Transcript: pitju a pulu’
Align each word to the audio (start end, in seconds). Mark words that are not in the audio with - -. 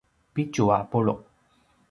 pitju 0.33 0.65
a 0.77 0.79
pulu’ 0.89 1.15